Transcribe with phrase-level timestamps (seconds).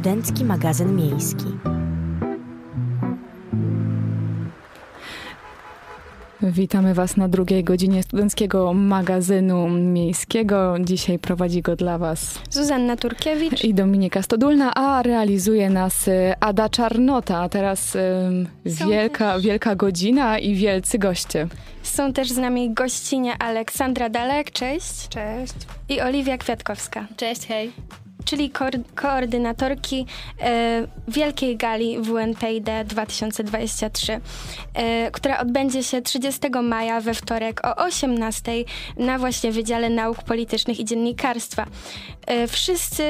[0.00, 1.46] Studencki Magazyn Miejski.
[6.42, 10.76] Witamy Was na drugiej godzinie studenckiego magazynu miejskiego.
[10.80, 16.68] Dzisiaj prowadzi go dla Was Zuzanna Turkiewicz i Dominika Stodulna, a realizuje nas y, Ada
[16.68, 17.38] Czarnota.
[17.38, 21.48] A teraz um, wielka, wielka godzina i wielcy goście.
[21.82, 25.08] Są też z nami gościnie Aleksandra Dalek, cześć.
[25.08, 25.54] Cześć.
[25.88, 27.06] I Oliwia Kwiatkowska.
[27.16, 27.72] Cześć, hej
[28.30, 30.06] czyli ko koordynatorki
[30.40, 34.20] e, Wielkiej Gali WNPID 2023,
[34.74, 38.52] e, która odbędzie się 30 maja we wtorek o 18
[38.96, 41.66] na właśnie Wydziale Nauk Politycznych i Dziennikarstwa.
[42.26, 43.04] E, wszyscy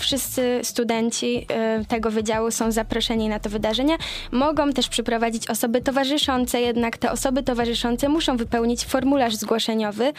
[0.00, 1.46] wszyscy studenci
[1.80, 3.96] y, tego wydziału są zaproszeni na to wydarzenie.
[4.32, 10.04] Mogą też przyprowadzić osoby towarzyszące, jednak te osoby towarzyszące muszą wypełnić formularz zgłoszeniowy.
[10.04, 10.12] Y,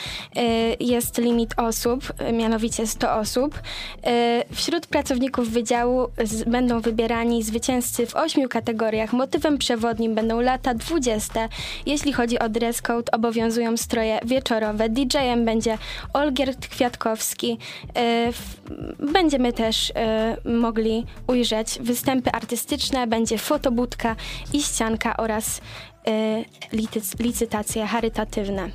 [0.79, 3.61] jest limit osób, y, mianowicie 100 osób.
[4.53, 6.07] Wśród pracowników wydziału
[6.47, 9.13] będą wybierani zwycięzcy w ośmiu kategoriach.
[9.13, 11.49] Motywem przewodnim będą lata 20.
[11.85, 14.89] Jeśli chodzi o dress code, obowiązują stroje wieczorowe.
[14.89, 15.77] DJ-em będzie
[16.13, 17.57] Olgierd Kwiatkowski.
[18.99, 19.93] Będziemy też też y,
[20.49, 21.79] mogli ujrzeć.
[21.81, 24.15] Występy artystyczne, będzie fotobudka
[24.53, 25.61] i ścianka oraz
[27.19, 28.69] licytacje charytatywne.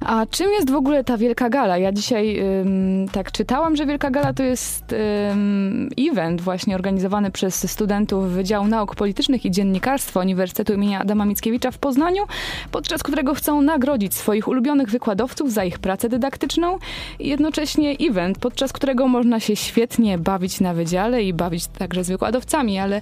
[0.00, 1.78] A czym jest w ogóle ta Wielka Gala?
[1.78, 4.94] Ja dzisiaj ym, tak czytałam, że Wielka Gala to jest
[5.32, 10.94] ym, event właśnie organizowany przez studentów Wydziału Nauk Politycznych i Dziennikarstwa Uniwersytetu im.
[10.94, 12.22] Adama Mickiewicza w Poznaniu,
[12.70, 16.78] podczas którego chcą nagrodzić swoich ulubionych wykładowców za ich pracę dydaktyczną
[17.18, 22.08] i jednocześnie event, podczas którego można się świetnie bawić na wydziale i bawić także z
[22.08, 23.00] wykładowcami, ale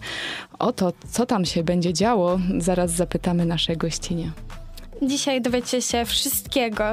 [0.59, 3.47] o to, co tam się będzie działo, zaraz zapytamy
[5.03, 6.85] Dzisiaj dowiecie się wszystkiego,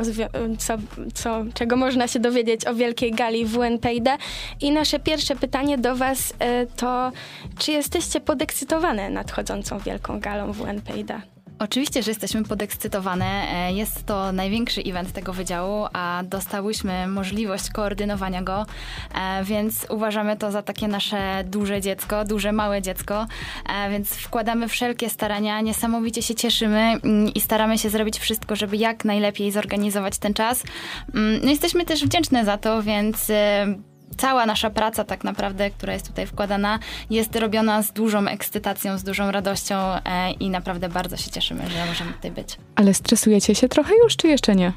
[0.59, 0.73] co,
[1.14, 4.17] co, czego można się dowiedzieć o Wielkiej Gali WNPD.
[4.61, 7.11] I nasze pierwsze pytanie do Was e, to,
[7.58, 11.33] czy jesteście podekscytowane nadchodzącą Wielką Galą WNPD?
[11.59, 13.25] Oczywiście, że jesteśmy podekscytowane.
[13.25, 18.65] E, jest to największy event tego wydziału, a dostałyśmy możliwość koordynowania go,
[19.15, 23.27] e, więc uważamy to za takie nasze duże dziecko, duże, małe dziecko,
[23.69, 28.77] e, więc wkładamy wszelkie starania, niesamowicie się cieszymy mm, i staramy się zrobić wszystko, żeby
[28.77, 30.64] jak najlepiej zorganizować ten czas.
[31.15, 33.31] Mm, no jesteśmy też wdzięczne za to, więc
[34.17, 39.03] cała nasza praca tak naprawdę, która jest tutaj wkładana, jest robiona z dużą ekscytacją, z
[39.03, 42.58] dużą radością e, i naprawdę bardzo się cieszymy, że możemy tutaj być.
[42.75, 44.71] Ale stresujecie się trochę już, czy jeszcze nie?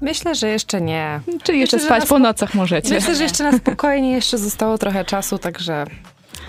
[0.00, 1.20] Myślę, że jeszcze nie.
[1.42, 2.94] Czy jeszcze Myślę, spać po nocach możecie?
[2.94, 5.84] Myślę, że jeszcze na spokojnie, jeszcze zostało trochę czasu, także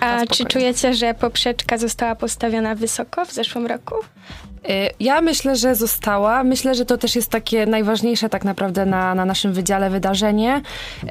[0.00, 3.94] a czy czujecie, że poprzeczka została postawiona wysoko w zeszłym roku?
[3.94, 6.44] Y, ja myślę, że została.
[6.44, 10.62] Myślę, że to też jest takie najważniejsze tak naprawdę na, na naszym wydziale wydarzenie.
[11.02, 11.08] Y,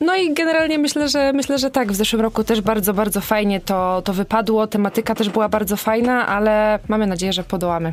[0.00, 1.92] no i generalnie myślę, że myślę, że tak.
[1.92, 4.66] W zeszłym roku też bardzo, bardzo fajnie to, to wypadło.
[4.66, 7.92] Tematyka też była bardzo fajna, ale mamy nadzieję, że podołamy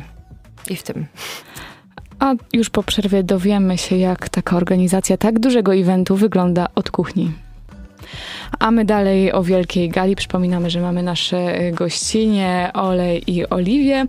[0.70, 1.06] i w tym.
[2.18, 7.32] A już po przerwie dowiemy się, jak taka organizacja tak dużego eventu wygląda od kuchni.
[8.58, 10.16] A my dalej o Wielkiej Gali.
[10.16, 14.06] Przypominamy, że mamy nasze gościnie Ole i Oliwie.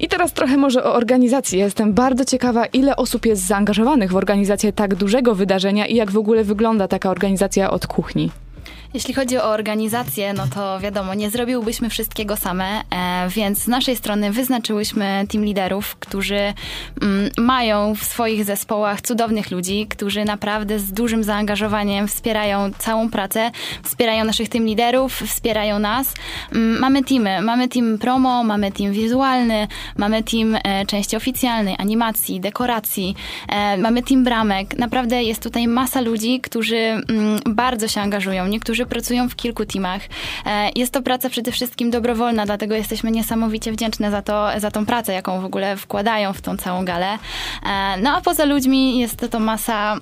[0.00, 1.58] I teraz trochę może o organizacji.
[1.58, 6.16] Jestem bardzo ciekawa, ile osób jest zaangażowanych w organizację tak dużego wydarzenia i jak w
[6.16, 8.30] ogóle wygląda taka organizacja od kuchni.
[8.94, 13.96] Jeśli chodzi o organizację, no to wiadomo, nie zrobiłbyśmy wszystkiego same, e, więc z naszej
[13.96, 20.92] strony wyznaczyłyśmy team liderów, którzy mm, mają w swoich zespołach cudownych ludzi, którzy naprawdę z
[20.92, 23.50] dużym zaangażowaniem wspierają całą pracę,
[23.82, 26.14] wspierają naszych team liderów, wspierają nas.
[26.54, 32.40] Mm, mamy teamy, mamy team promo, mamy team wizualny, mamy team e, części oficjalnej, animacji,
[32.40, 33.14] dekoracji,
[33.48, 34.78] e, mamy team bramek.
[34.78, 37.04] Naprawdę jest tutaj masa ludzi, którzy mm,
[37.46, 38.46] bardzo się angażują.
[38.46, 40.02] Niektórzy którzy pracują w kilku teamach.
[40.46, 44.86] E, jest to praca przede wszystkim dobrowolna, dlatego jesteśmy niesamowicie wdzięczne za, to, za tą
[44.86, 47.18] pracę, jaką w ogóle wkładają w tą całą galę.
[47.66, 49.96] E, no a poza ludźmi jest to, to masa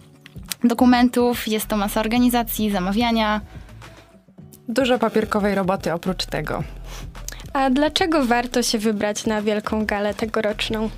[0.65, 3.41] dokumentów, jest to masa organizacji, zamawiania.
[4.69, 6.63] Dużo papierkowej roboty oprócz tego.
[7.53, 10.91] A dlaczego warto się wybrać na Wielką Galę tegoroczną?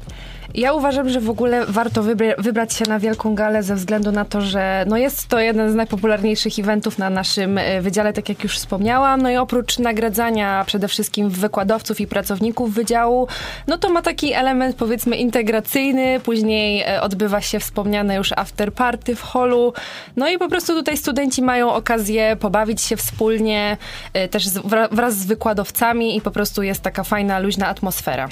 [0.55, 4.25] Ja uważam, że w ogóle warto wybra wybrać się na Wielką Galę ze względu na
[4.25, 8.43] to, że no jest to jeden z najpopularniejszych eventów na naszym e, wydziale, tak jak
[8.43, 9.23] już wspomniałam.
[9.23, 13.29] No i oprócz nagradzania przede wszystkim wykładowców i pracowników wydziału,
[13.67, 16.21] no to ma taki element powiedzmy integracyjny.
[16.21, 19.73] Później e, odbywa się wspomniane już after party w holu.
[20.17, 23.77] No i po prostu tutaj studenci mają okazję pobawić się wspólnie,
[24.13, 24.49] e, też
[24.93, 28.29] wraz z wykładowcami i po prostu jest taka fajna, luźna atmosfera.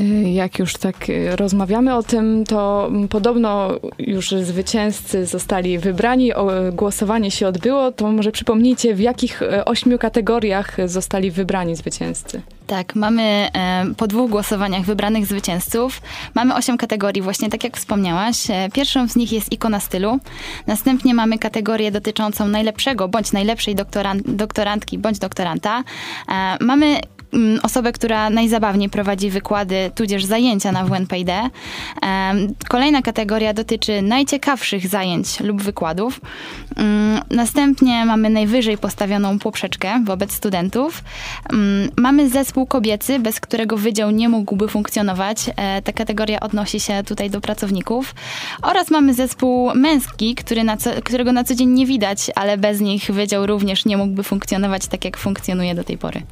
[0.00, 6.32] Y, jak już tak y, rozmawiamy o tym, to podobno już zwycięzcy zostali wybrani,
[6.72, 12.42] głosowanie się odbyło, to może przypomnijcie, w jakich y, ośmiu kategoriach zostali wybrani zwycięzcy?
[12.66, 13.48] Tak, mamy
[13.96, 16.00] po dwóch głosowaniach wybranych zwycięzców.
[16.34, 18.36] Mamy osiem kategorii, właśnie tak jak wspomniałaś.
[18.72, 20.18] Pierwszą z nich jest ikona stylu.
[20.66, 25.84] Następnie mamy kategorię dotyczącą najlepszego bądź najlepszej doktoran doktorantki bądź doktoranta.
[26.60, 27.00] Mamy
[27.62, 31.50] osobę, która najzabawniej prowadzi wykłady, tudzież zajęcia na WNPD.
[32.68, 36.20] Kolejna kategoria dotyczy najciekawszych zajęć lub wykładów.
[36.76, 41.04] Mm, następnie mamy najwyżej postawioną poprzeczkę wobec studentów.
[41.52, 45.50] Mm, mamy zespół kobiecy, bez którego wydział nie mógłby funkcjonować.
[45.56, 48.14] E, ta kategoria odnosi się tutaj do pracowników.
[48.62, 52.80] Oraz mamy zespół męski, który na co, którego na co dzień nie widać, ale bez
[52.80, 56.22] nich wydział również nie mógłby funkcjonować tak, jak funkcjonuje do tej pory.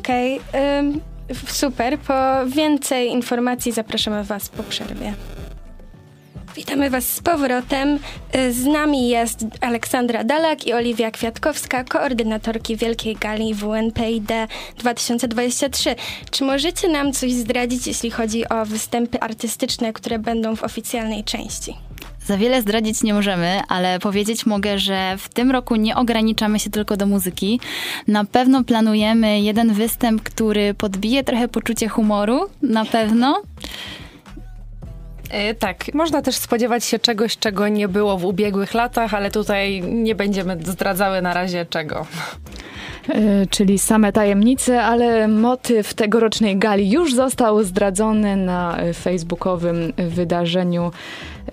[0.00, 1.00] Okej, okay,
[1.46, 1.98] super.
[1.98, 2.14] Po
[2.46, 5.14] więcej informacji zapraszamy Was po przerwie.
[6.56, 7.98] Witamy Was z powrotem.
[8.36, 14.32] Y, z nami jest Aleksandra Dalak i Oliwia Kwiatkowska, koordynatorki Wielkiej Gali WNPID
[14.78, 15.94] 2023.
[16.30, 21.89] Czy możecie nam coś zdradzić, jeśli chodzi o występy artystyczne, które będą w oficjalnej części?
[22.30, 26.70] Za wiele zdradzić nie możemy, ale powiedzieć mogę, że w tym roku nie ograniczamy się
[26.70, 27.60] tylko do muzyki.
[28.08, 33.42] Na pewno planujemy jeden występ, który podbije trochę poczucie humoru, na pewno.
[35.30, 39.82] E, tak, można też spodziewać się czegoś, czego nie było w ubiegłych latach, ale tutaj
[39.82, 42.06] nie będziemy zdradzały na razie czego.
[43.08, 50.90] E, czyli same tajemnice, ale motyw tegorocznej gali już został zdradzony na facebookowym wydarzeniu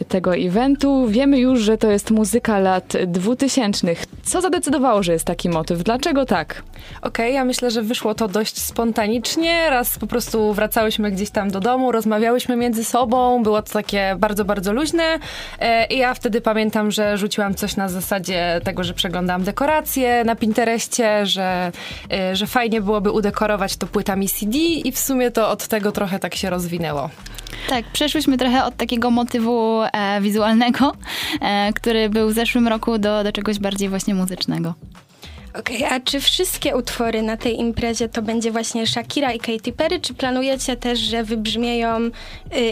[0.08, 1.08] tego eventu.
[1.08, 3.88] Wiemy już, że to jest muzyka lat 2000.
[4.24, 5.84] Co zadecydowało, że jest taki motyw?
[5.84, 6.64] Dlaczego tak?
[6.98, 9.70] Okej, okay, ja myślę, że wyszło to dość spontanicznie.
[9.70, 14.46] Raz po prostu wracałyśmy gdzieś tam do domu, rozmawiałyśmy między sobą, było to takie bardzo,
[14.46, 15.20] bardzo luźne.
[15.60, 20.36] E, I ja wtedy pamiętam, że rzuciłam coś na zasadzie tego, że przeglądałam dekoracje na
[20.36, 25.92] Pinterestie, e, że fajnie byłoby udekorować to płytami CD i w sumie to od tego
[25.92, 27.10] trochę tak się rozwinęło.
[27.70, 30.94] Tak, przeszłyśmy trochę od takiego motywu e, wizualnego,
[31.42, 34.74] e, który był w zeszłym roku, do, do czegoś bardziej właśnie muzycznego.
[35.60, 39.74] Okej, okay, a czy wszystkie utwory na tej imprezie to będzie właśnie Shakira i Katy
[39.74, 42.12] Perry, czy planujecie też, że wybrzmieją y,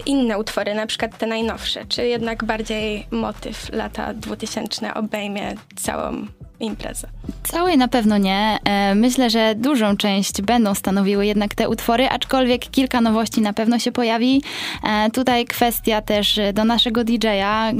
[0.05, 6.27] inne utwory, na przykład te najnowsze, czy jednak bardziej motyw lata 2000 obejmie całą
[6.59, 7.07] imprezę?
[7.43, 8.59] Całej na pewno nie.
[8.63, 13.79] E, myślę, że dużą część będą stanowiły jednak te utwory, aczkolwiek kilka nowości na pewno
[13.79, 14.41] się pojawi.
[14.83, 17.71] E, tutaj kwestia też do naszego DJ-a,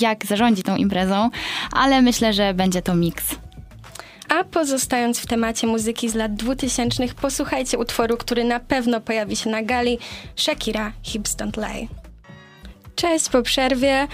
[0.00, 1.30] jak zarządzi tą imprezą,
[1.72, 3.36] ale myślę, że będzie to miks.
[4.28, 9.50] A pozostając w temacie muzyki z lat 2000, posłuchajcie utworu, który na pewno pojawi się
[9.50, 9.98] na gali
[10.36, 11.88] Shakira Hips Don't Lie.
[12.96, 14.08] Cześć po przerwie.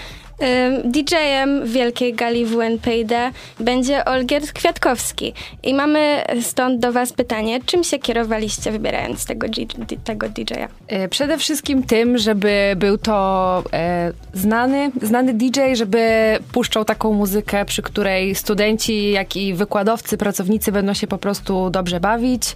[0.83, 5.33] DJ-em Wielkiej Gali WNPD będzie Olgierd Kwiatkowski.
[5.63, 9.47] I mamy stąd do Was pytanie, czym się kierowaliście wybierając tego,
[10.03, 10.67] tego DJ-a?
[10.87, 15.99] E, przede wszystkim tym, żeby był to e, znany, znany DJ, żeby
[16.51, 21.99] puszczał taką muzykę, przy której studenci, jak i wykładowcy, pracownicy będą się po prostu dobrze
[21.99, 22.55] bawić.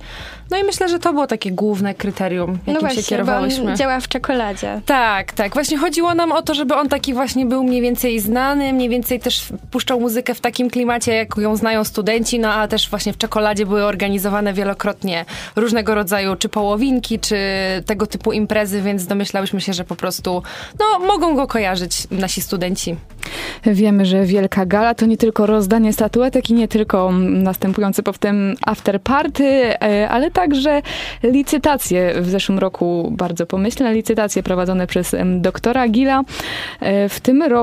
[0.51, 3.63] No i myślę, że to było takie główne kryterium, jakim no właśnie, się kierowałyśmy.
[3.63, 4.81] Bo on działa w czekoladzie.
[4.85, 5.53] Tak, tak.
[5.53, 9.19] Właśnie chodziło nam o to, żeby on taki właśnie był mniej więcej znany, mniej więcej
[9.19, 13.17] też puszczał muzykę w takim klimacie, jak ją znają studenci, no a też właśnie w
[13.17, 15.25] czekoladzie były organizowane wielokrotnie
[15.55, 17.37] różnego rodzaju czy połowinki, czy
[17.85, 20.43] tego typu imprezy, więc domyślałyśmy się, że po prostu
[20.79, 22.95] no, mogą go kojarzyć nasi studenci.
[23.65, 29.01] Wiemy, że Wielka Gala to nie tylko rozdanie statuetek i nie tylko następujący potem after
[29.01, 30.81] party, e, ale także
[31.23, 32.21] licytacje.
[32.21, 36.21] W zeszłym roku bardzo pomyślne licytacje prowadzone przez doktora Gila.
[36.79, 37.56] E, w tym roku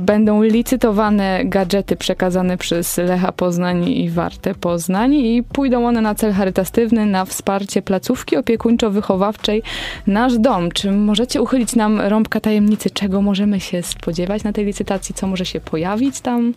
[0.00, 6.32] będą licytowane gadżety przekazane przez Lecha Poznań i Wartę Poznań i pójdą one na cel
[6.32, 9.62] charytatywny, na wsparcie placówki opiekuńczo-wychowawczej
[10.06, 10.70] Nasz Dom.
[10.70, 15.44] Czy możecie uchylić nam rąbka tajemnicy, czego możemy się spodziewać na tej licytacji, co może
[15.44, 16.54] się pojawić tam?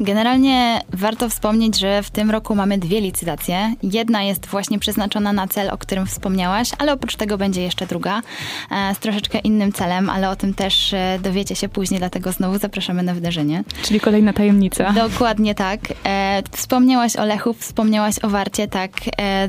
[0.00, 3.74] Generalnie warto wspomnieć, że w tym roku mamy dwie licytacje.
[3.82, 8.22] Jedna jest właśnie przeznaczona na cel, o którym wspomniałaś, ale oprócz tego będzie jeszcze druga
[8.70, 12.58] e, z troszeczkę innym celem, ale o tym też e, dowiecie się później, dlatego znowu
[12.58, 13.64] zapraszamy na wydarzenie.
[13.82, 14.92] Czyli kolejna tajemnica.
[14.92, 15.80] Dokładnie tak.
[16.04, 18.92] E, wspomniałaś o Lechu, wspomniałaś o Warcie, tak.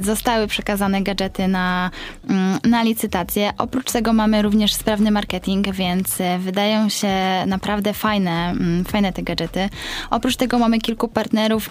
[0.01, 1.91] Zostały przekazane gadżety na,
[2.29, 3.53] mm, na licytację.
[3.57, 7.07] Oprócz tego mamy również sprawny marketing, więc wydają się
[7.47, 9.69] naprawdę fajne, mm, fajne te gadżety.
[10.09, 11.67] Oprócz Oprócz tego mamy kilku partnerów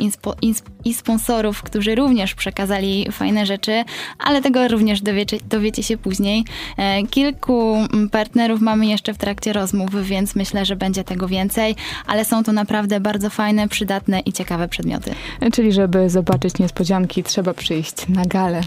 [0.84, 3.84] i sponsorów, którzy również przekazali fajne rzeczy,
[4.18, 6.44] ale tego również dowiecie, dowiecie się później.
[6.76, 11.74] E, kilku mm, partnerów mamy jeszcze w trakcie rozmów, więc myślę, że będzie tego więcej,
[12.06, 15.10] ale są to naprawdę bardzo fajne, przydatne i ciekawe przedmioty.
[15.52, 18.60] Czyli żeby zobaczyć niespodzianki, trzeba przyjść na galę.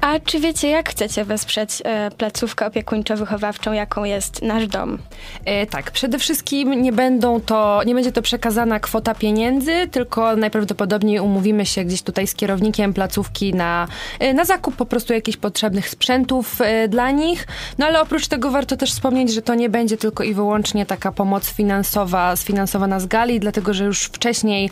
[0.00, 4.98] A czy wiecie, jak chcecie wesprzeć e, placówkę opiekuńczo-wychowawczą, jaką jest nasz dom?
[5.44, 11.20] E, tak, przede wszystkim nie będą to, nie będzie to przekazana kwota pieniędzy, tylko najprawdopodobniej
[11.20, 13.88] umówimy się gdzieś tutaj z kierownikiem placówki na,
[14.18, 17.46] e, na zakup po prostu jakichś potrzebnych sprzętów dla nich.
[17.78, 21.12] No ale oprócz tego warto też wspomnieć, że to nie będzie tylko i wyłącznie taka
[21.12, 24.70] pomoc finansowa, sfinansowana z gali, dlatego że już wcześniej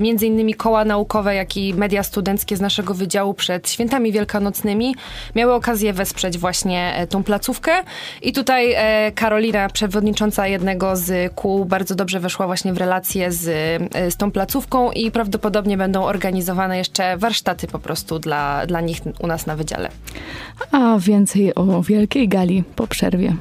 [0.00, 4.63] między innymi koła naukowe, jak i media studenckie z naszego wydziału przed świętami wielkanocnymi
[5.34, 7.72] miały okazję wesprzeć właśnie e, tą placówkę.
[8.22, 13.48] I tutaj e, Karolina, przewodnicząca jednego z kół, bardzo dobrze weszła właśnie w relacje z,
[13.94, 18.98] e, z tą placówką i prawdopodobnie będą organizowane jeszcze warsztaty po prostu dla, dla nich
[19.18, 19.88] u nas na wydziale.
[20.72, 23.36] A więcej o Wielkiej Gali po przerwie.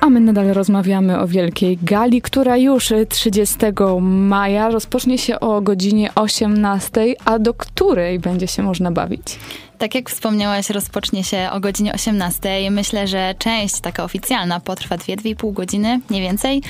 [0.00, 3.56] A my nadal rozmawiamy o Wielkiej Gali, która już 30
[4.00, 9.38] maja rozpocznie się o godzinie 18, a do której będzie się można bawić?
[9.78, 12.70] Tak jak wspomniałaś, rozpocznie się o godzinie 18.
[12.70, 16.62] Myślę, że część taka oficjalna potrwa 2-2,5 godziny, mniej więcej.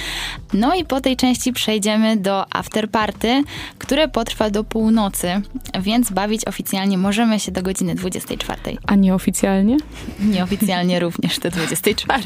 [0.53, 3.43] No i po tej części przejdziemy do afterparty,
[3.79, 5.41] które potrwa do północy,
[5.81, 8.61] więc bawić oficjalnie możemy się do godziny 24.
[8.87, 9.77] A nieoficjalnie?
[10.21, 12.23] Nieoficjalnie również do 24.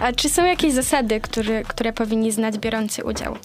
[0.00, 3.34] A czy są jakieś zasady, które, które powinni znać biorący udział?
[3.34, 3.38] Y,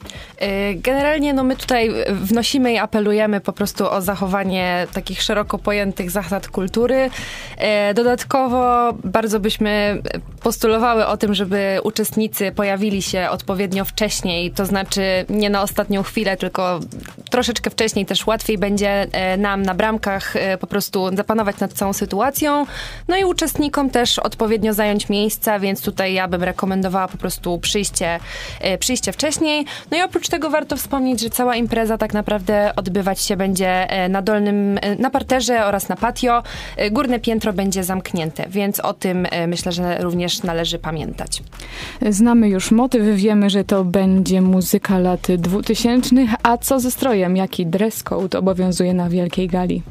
[0.75, 6.23] generalnie no my tutaj wnosimy i apelujemy po prostu o zachowanie takich szeroko pojętych zasad
[6.24, 7.10] zasad kultury.
[7.58, 10.01] E, dodatkowo bardzo byśmy
[10.44, 16.38] postulowały o tym, żeby uczestnicy pojawili się odpowiednio wcześniej, to znaczy nie na ostatnią chwilę,
[16.38, 16.80] tylko
[17.30, 21.94] troszeczkę wcześniej też łatwiej będzie e, nam na bramkach e, po prostu zapanować nad całą
[21.94, 22.65] sytuacją.
[23.08, 28.20] No i uczestnikom też odpowiednio zająć miejsca, więc tutaj ja bym rekomendowała po prostu przyjście,
[28.80, 29.65] przyjście wcześniej.
[29.92, 34.22] No i oprócz tego warto wspomnieć, że cała impreza tak naprawdę odbywać się będzie na
[34.22, 36.43] dolnym, na parterze oraz na patio.
[36.82, 41.43] Y, górne piętro będzie zamknięte, więc o tym y, myślę, że również należy pamiętać.
[42.10, 47.38] Znamy już motyw, wiemy, że to będzie muzyka lat 2000, a co ze strojem?
[47.38, 49.82] Jaki dress code obowiązuje na Wielkiej Gali?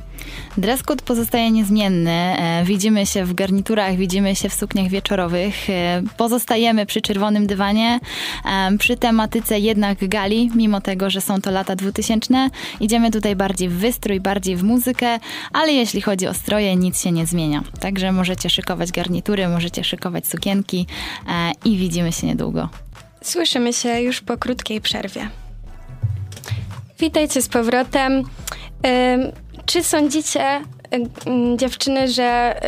[0.56, 2.10] Dress code pozostaje niezmienny.
[2.10, 5.70] E, widzimy się w garniturach, widzimy się w sukniach wieczorowych.
[5.70, 8.00] E, pozostajemy przy czerwonym dywanie,
[8.44, 12.50] e, przy tematyce jednak gali, mimo tego, że są to lata 2000.
[12.80, 15.18] Idziemy tutaj bardziej w wystrój, bardziej w muzykę,
[15.52, 17.62] ale jeśli chodzi o stroje, nic się nie zmienia.
[17.80, 20.86] Także możecie szykować garnitury, możecie szykować sukienki
[21.64, 22.68] i widzimy się niedługo.
[23.22, 25.28] Słyszymy się już po krótkiej przerwie.
[26.98, 28.24] Witajcie z powrotem.
[29.72, 30.60] Czy sądzicie,
[30.94, 32.60] y, dziewczyny, że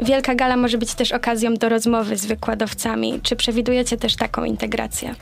[0.00, 3.20] Wielka Gala może być też okazją do rozmowy z wykładowcami?
[3.22, 5.14] Czy przewidujecie też taką integrację?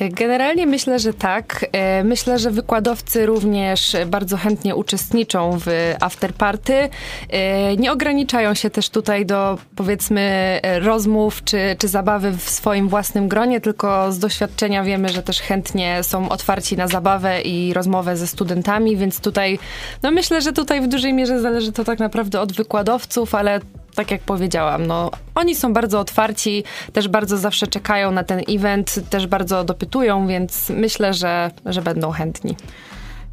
[0.00, 1.66] Generalnie myślę, że tak.
[1.72, 6.88] E, myślę, że wykładowcy również bardzo chętnie uczestniczą w afterparty.
[7.30, 13.28] E, nie ograniczają się też tutaj do powiedzmy rozmów czy, czy zabawy w swoim własnym
[13.28, 18.26] gronie, tylko z doświadczenia wiemy, że też chętnie są otwarci na zabawę i rozmowę ze
[18.26, 19.58] studentami, więc tutaj
[20.02, 23.60] no myślę, że tutaj w dużej mierze zależy to tak naprawdę od wykładowców, ale
[23.96, 29.10] tak jak powiedziałam, no, oni są bardzo otwarci, też bardzo zawsze czekają na ten event,
[29.10, 32.56] też bardzo dopytują, więc myślę, że, że będą chętni.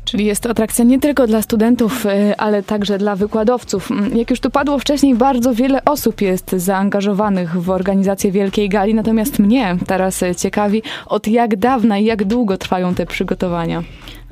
[0.05, 3.91] Czyli jest to atrakcja nie tylko dla studentów, y, ale także dla wykładowców.
[3.91, 8.93] Mm, jak już tu padło wcześniej, bardzo wiele osób jest zaangażowanych w organizację Wielkiej Gali,
[8.93, 13.83] natomiast mnie teraz ciekawi, od jak dawna i jak długo trwają te przygotowania.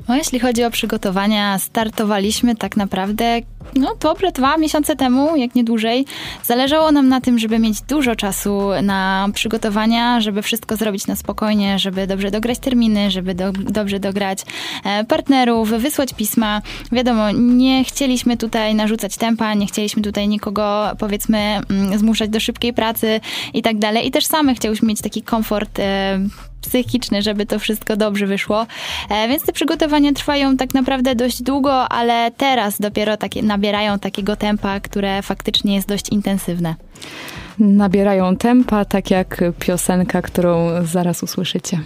[0.08, 3.40] No, jeśli chodzi o przygotowania, startowaliśmy tak naprawdę
[3.74, 6.04] no, dobre dwa miesiące temu, jak nie dłużej.
[6.42, 11.78] Zależało nam na tym, żeby mieć dużo czasu na przygotowania, żeby wszystko zrobić na spokojnie,
[11.78, 14.38] żeby dobrze dograć terminy, żeby do, dobrze dograć
[14.84, 16.62] e, partnerów, wysłać pisma.
[16.92, 22.72] Wiadomo, nie chcieliśmy tutaj narzucać tempa, nie chcieliśmy tutaj nikogo, powiedzmy, mm, zmuszać do szybkiej
[22.72, 23.20] pracy
[23.54, 24.06] i tak dalej.
[24.06, 26.18] I też same chciałyśmy mieć taki komfort e,
[26.62, 28.66] psychiczny, żeby to wszystko dobrze wyszło.
[29.08, 34.36] E, więc te przygotowania trwają tak naprawdę dość długo, ale teraz dopiero takie, nabierają takiego
[34.36, 36.74] tempa, które faktycznie jest dość intensywne.
[37.58, 41.80] Nabierają tempa, tak jak piosenka, którą zaraz usłyszycie.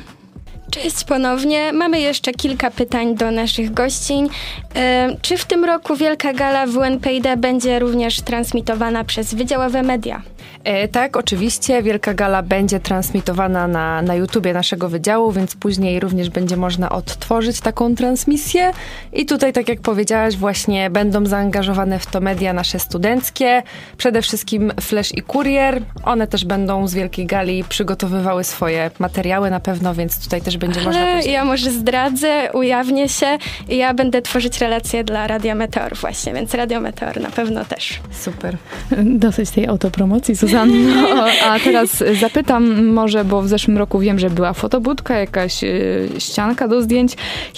[0.70, 1.72] Cześć ponownie.
[1.72, 4.28] Mamy jeszcze kilka pytań do naszych gościń.
[4.74, 10.22] E, czy w tym roku Wielka Gala WNPD będzie również transmitowana przez wydziałowe media?
[10.66, 11.82] E, tak, oczywiście.
[11.82, 17.60] Wielka Gala będzie transmitowana na, na YouTubie naszego wydziału, więc później również będzie można odtworzyć
[17.60, 18.72] taką transmisję.
[19.12, 23.62] I tutaj, tak jak powiedziałaś, właśnie będą zaangażowane w to media nasze studenckie.
[23.96, 25.82] Przede wszystkim Flash i Kurier.
[26.04, 30.80] One też będą z Wielkiej Gali przygotowywały swoje materiały na pewno, więc tutaj też będzie
[30.80, 31.00] można...
[31.00, 33.38] Ale później- ja może zdradzę, ujawnię się.
[33.68, 38.00] Ja będę tworzyć relacje dla Radia Meteor właśnie, więc Radio Meteor na pewno też.
[38.20, 38.56] Super.
[39.04, 41.04] Dosyć tej autopromocji, Zuzanno.
[41.50, 46.68] A teraz zapytam może, bo w zeszłym roku wiem, że była fotobudka, jakaś y, ścianka
[46.68, 47.12] do zdjęć.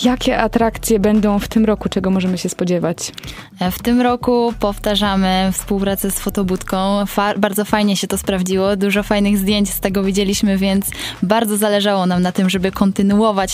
[0.04, 1.88] Jakie atrakcje będą w tym roku?
[1.88, 3.12] Czego możemy się spodziewać?
[3.60, 7.06] E, W tym roku powtarzamy współpracę z fotobudką.
[7.06, 8.76] Fa- bardzo fajnie się to sprawdziło.
[8.76, 10.86] Dużo fajnych zdjęć z tego widzieliśmy, więc
[11.22, 12.87] bardzo zależało nam na tym, żeby kontynuować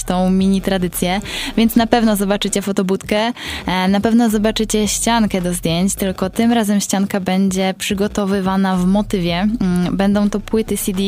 [0.06, 1.20] tą mini tradycję.
[1.56, 3.32] Więc na pewno zobaczycie fotobudkę,
[3.66, 9.48] e, na pewno zobaczycie ściankę do zdjęć, tylko tym razem ścianka będzie przygotowywana w motywie.
[9.60, 11.02] Mm, Będą to płyty CD,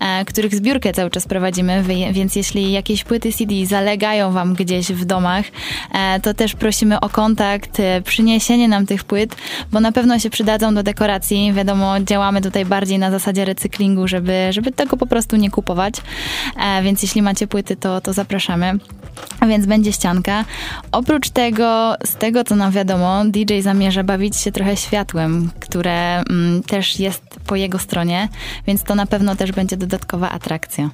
[0.00, 5.04] e, których zbiórkę cały czas prowadzimy, więc jeśli jakieś płyty CD zalegają wam gdzieś w
[5.04, 5.44] domach,
[5.92, 9.36] e, to też prosimy o kontakt, przyniesienie nam tych płyt,
[9.72, 11.52] bo na pewno się przydadzą do dekoracji.
[11.52, 15.94] Wiadomo, działamy tutaj bardziej na zasadzie recyklingu, żeby, żeby tego po prostu nie kupować.
[16.82, 18.78] Więc jeśli macie płyty, to, to zapraszamy.
[19.40, 20.44] A więc będzie ścianka.
[20.92, 26.62] Oprócz tego, z tego co nam wiadomo, DJ zamierza bawić się trochę światłem, które mm,
[26.62, 28.28] też jest po jego stronie,
[28.66, 30.90] więc to na pewno też będzie dodatkowa atrakcja.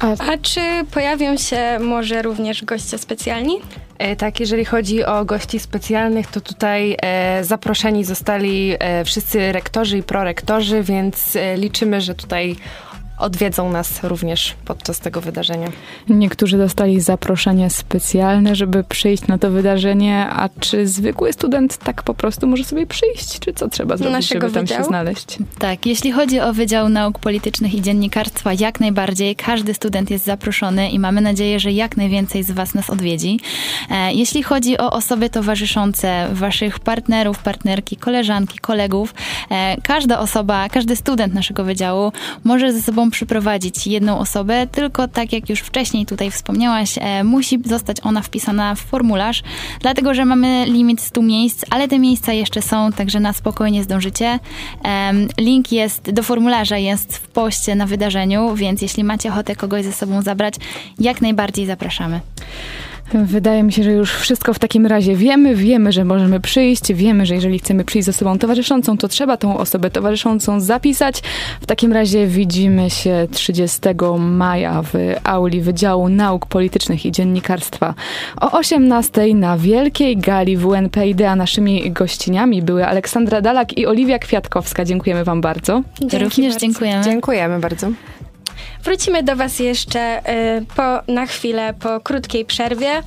[0.00, 3.56] A czy pojawią się może również goście specjalni?
[3.98, 9.98] E, Tak, jeżeli chodzi o gości specjalnych, to tutaj e, zaproszeni zostali e, wszyscy rektorzy
[9.98, 12.56] i prorektorzy, więc e, liczymy, że tutaj
[13.20, 15.68] odwiedzą nas również podczas tego wydarzenia.
[16.08, 22.14] Niektórzy dostali zaproszenie specjalne, żeby przyjść na to wydarzenie, a czy zwykły student tak po
[22.14, 23.38] prostu może sobie przyjść?
[23.38, 24.88] Czy co trzeba zrobić, Naszego żeby tam się wydziału?
[24.88, 25.38] znaleźć?
[25.58, 30.90] Tak, jeśli chodzi o Wydział Nauk Politycznych i Dziennikarstwa, jak najbardziej każdy student jest zaproszony
[30.90, 33.40] i mamy nadzieję, że jak najwięcej z Was nas odwiedzi.
[33.90, 39.14] E, Jeśli chodzi o osoby towarzyszące, Waszych partnerów, partnerki, koleżanki, kolegów,
[39.50, 42.12] e, każda osoba, każdy student naszego wydziału
[42.44, 47.58] może ze sobą przyprowadzić jedną osobę, tylko tak jak już wcześniej tutaj wspomniałaś, e, musi
[47.64, 49.42] zostać ona wpisana w formularz,
[49.80, 54.38] dlatego że mamy limit 100 miejsc, ale te miejsca jeszcze są, także na spokojnie zdążycie.
[55.38, 59.92] Link jest do formularza jest w poście na wydarzeniu, więc jeśli macie ochotę kogoś ze
[59.92, 60.54] sobą zabrać,
[60.98, 62.20] jak najbardziej zapraszamy.
[63.14, 65.54] Wydaje mi się, że już wszystko w takim razie wiemy.
[65.54, 66.92] Wiemy, że możemy przyjść.
[66.92, 71.22] Wiemy, że jeżeli chcemy przyjść z osobą towarzyszącą, to trzeba tą osobę towarzyszącą zapisać.
[71.60, 73.80] W takim razie widzimy się 30
[74.18, 74.94] maja w
[75.24, 77.94] auli Wydziału Nauk Politycznych i Dziennikarstwa
[78.40, 84.84] o 18 na Wielkiej Gali WNPID, a naszymi gościniami były Aleksandra Dalak i Oliwia Kwiatkowska.
[84.84, 85.82] Dziękujemy Wam bardzo.
[86.00, 86.66] Dzięki Również bardzo.
[86.66, 87.04] dziękujemy.
[87.04, 87.88] Dziękujemy bardzo.
[88.84, 92.98] Wrócimy do Was jeszcze y, po, na chwilę po krótkiej przerwie.
[92.98, 93.02] Y,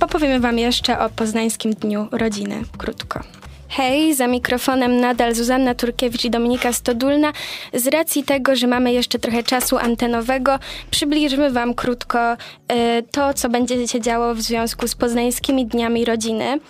[0.00, 2.62] opowiemy Wam jeszcze o Poznańskim Dniu Rodziny.
[2.78, 3.35] Krótko.
[3.76, 7.32] Hej, za mikrofonem nadal Zuzanna Turkiewicz i Dominika Stodulna.
[7.74, 10.58] Z racji tego, że mamy jeszcze trochę czasu antenowego,
[10.90, 12.36] przybliżymy Wam krótko y,
[13.10, 16.54] to, co będzie się działo w związku z Poznańskimi Dniami Rodziny.
[16.54, 16.60] Y,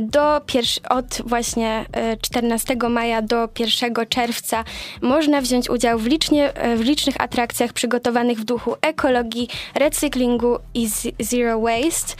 [0.00, 4.64] do pierwsz- od właśnie y, 14 maja do 1 czerwca
[5.00, 11.08] można wziąć udział w, licznie, w licznych atrakcjach przygotowanych w duchu ekologii, recyklingu i z-
[11.20, 12.14] zero waste.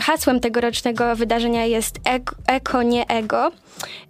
[0.00, 2.00] Hasłem tegorocznego wydarzenia jest
[2.46, 3.50] eko nie ego.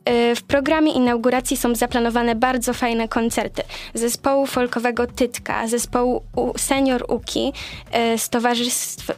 [0.09, 3.63] Y, W programie inauguracji są zaplanowane bardzo fajne koncerty
[3.95, 6.23] zespołu folkowego Tytka, zespołu
[6.57, 7.53] Senior Uki
[8.15, 8.31] y, z,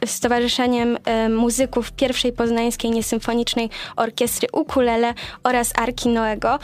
[0.05, 6.59] z Towarzyszeniem y, Muzyków pierwszej Poznańskiej Niesymfonicznej Orkiestry Ukulele oraz Arki Noego.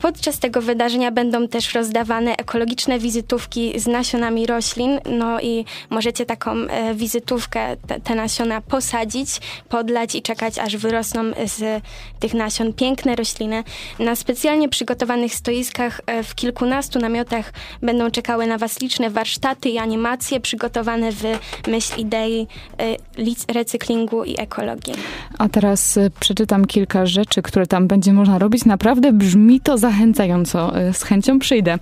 [0.00, 6.50] Podczas tego wydarzenia będą też rozdawane ekologiczne wizytówki z nasionami roślin, no i możecie taką
[6.52, 11.82] e, wizytówkę, te, te nasiona posadzić, podlać i czekać, aż wyrosną z
[12.20, 13.64] tych nasion piękne rośliny.
[13.98, 17.52] Na specjalnie przygotowanych stoiskach e, w kilkunastu namiotach
[17.82, 21.22] będą czekały na Was liczne warsztaty i animacje przygotowane w
[21.66, 22.46] myśl idei
[22.78, 24.94] e, recyklingu i ekologii.
[25.38, 28.64] A teraz y, przeczytam kilka rzeczy, które tam będzie można robić.
[28.64, 30.72] Naprawdę brzmi to zachęcająco.
[30.92, 31.78] Z chęcią przyjdę.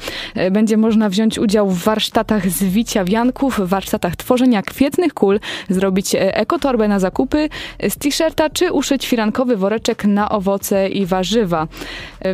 [0.50, 6.98] Będzie można wziąć udział w warsztatach zwicia wianków, warsztatach tworzenia kwietnych kul, zrobić ekotorbę na
[6.98, 7.48] zakupy
[7.88, 11.66] z t-shirta, czy uszyć firankowy woreczek na owoce i warzywa.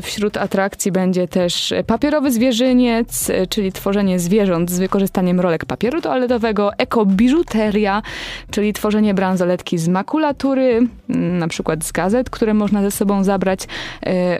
[0.02, 8.02] Wśród atrakcji będzie też papierowy zwierzyniec, czyli tworzenie zwierząt z wykorzystaniem rolek papieru toaletowego, ekobiżuteria,
[8.50, 13.60] czyli tworzenie bransoletki z makulatury, na przykład z gazet, które można ze sobą zabrać,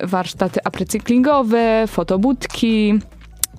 [0.03, 3.01] warsztaty uprecyklingowe, fotobudki,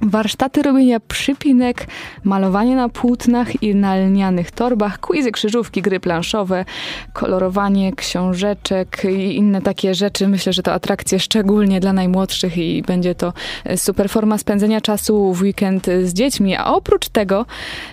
[0.01, 1.87] Warsztaty robienia przypinek,
[2.23, 6.65] malowanie na płótnach i na lnianych torbach, quizy, krzyżówki, gry planszowe,
[7.13, 10.27] kolorowanie książeczek i inne takie rzeczy.
[10.27, 13.33] Myślę, że to atrakcje szczególnie dla najmłodszych i będzie to
[13.75, 16.55] super forma spędzenia czasu w weekend z dziećmi.
[16.55, 17.45] A oprócz tego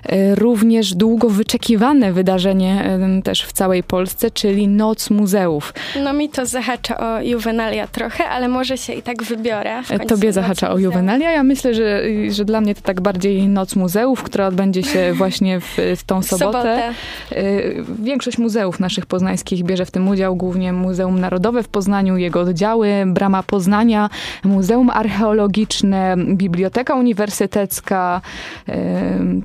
[0.06, 2.84] e, również długo wyczekiwane wydarzenie
[3.18, 5.74] e, też w całej Polsce, czyli Noc Muzeów.
[6.04, 9.82] No mi to zahacza o juwenalia trochę, ale może się i tak wybiorę.
[10.08, 11.30] Tobie zahacza o juwenalia.
[11.30, 11.89] Ja myślę, że
[12.30, 16.22] że, dla mnie to tak bardziej Noc Muzeów, która odbędzie się właśnie w, w tą
[16.22, 16.46] sobotę.
[16.46, 16.92] sobotę.
[17.32, 22.40] Y, większość muzeów naszych poznańskich bierze w tym udział, głównie Muzeum Narodowe w Poznaniu, jego
[22.40, 24.10] oddziały, Brama Poznania,
[24.44, 28.20] Muzeum Archeologiczne, Biblioteka Uniwersytecka,
[28.68, 28.72] y,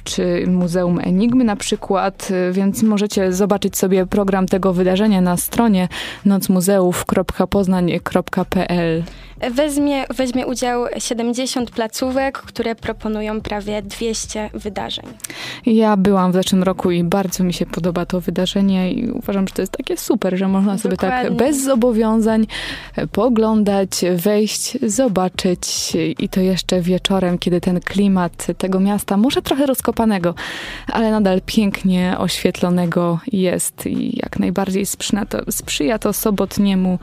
[0.03, 5.87] czy Muzeum Enigmy na przykład, więc możecie zobaczyć sobie program tego wydarzenia na stronie
[6.25, 9.03] nocmuzeów.poznań.pl.
[9.51, 15.05] Weźmie, weźmie udział 70 placówek, które proponują prawie 200 wydarzeń.
[15.65, 19.53] Ja byłam w zeszłym roku i bardzo mi się podoba to wydarzenie i uważam, że
[19.53, 22.47] to jest takie super, że można sobie tak bez zobowiązań
[23.11, 30.35] poglądać, wejść, zobaczyć i to jeszcze wieczorem, kiedy ten klimat tego miasta, może trochę rozkopanego,
[30.87, 36.99] ale nadal pięknie oświetlonego jest i jak najbardziej sprzyja to, sprzyja to sobotniemu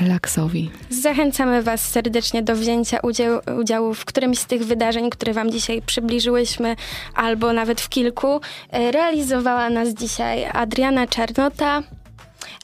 [0.00, 0.70] relaksowi.
[0.90, 5.82] Zachęcamy Was serdecznie do wzięcia udziału, udziału w którymś z tych wydarzeń, które Wam dzisiaj
[5.82, 6.76] przybliżyłyśmy,
[7.14, 8.40] albo nawet w kilku.
[8.70, 11.82] E, realizowała nas dzisiaj Adriana Czarnota,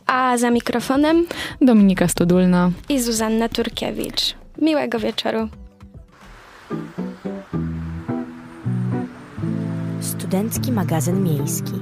[0.07, 1.27] a za mikrofonem
[1.61, 4.35] Dominika Stodulna i Zuzanna Turkiewicz.
[4.59, 5.49] Miłego wieczoru.
[10.01, 11.73] Studencki magazyn miejski.